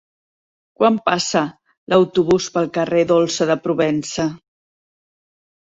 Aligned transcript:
Quan 0.79 0.97
passa 1.09 1.43
l'autobús 1.93 2.49
pel 2.57 2.73
carrer 2.79 3.07
Dolça 3.15 3.51
de 3.53 3.61
Provença? 3.69 4.31